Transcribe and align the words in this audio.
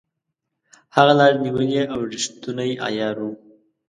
هغه 0.95 1.13
لاري 1.19 1.37
نیولې 1.45 1.83
او 1.93 1.99
ریښتونی 2.11 2.71
عیار 2.85 3.15
وو. 3.23 3.31